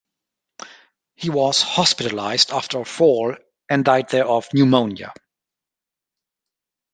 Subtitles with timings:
[1.13, 3.35] He was hospitalized after a fall
[3.69, 5.13] and died there of pneumonia.